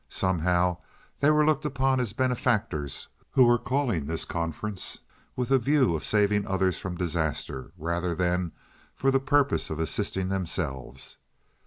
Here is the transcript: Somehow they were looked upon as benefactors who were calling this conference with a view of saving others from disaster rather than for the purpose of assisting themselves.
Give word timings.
Somehow 0.09 0.77
they 1.19 1.29
were 1.29 1.45
looked 1.45 1.63
upon 1.63 1.99
as 1.99 2.11
benefactors 2.11 3.07
who 3.29 3.45
were 3.45 3.59
calling 3.59 4.07
this 4.07 4.25
conference 4.25 4.97
with 5.35 5.51
a 5.51 5.59
view 5.59 5.95
of 5.95 6.03
saving 6.03 6.47
others 6.47 6.79
from 6.79 6.97
disaster 6.97 7.71
rather 7.77 8.15
than 8.15 8.51
for 8.95 9.11
the 9.11 9.19
purpose 9.19 9.69
of 9.69 9.77
assisting 9.79 10.27
themselves. 10.29 11.19